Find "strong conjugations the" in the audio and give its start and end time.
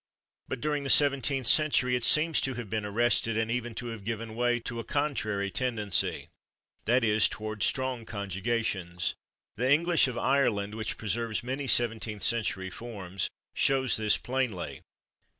7.61-9.71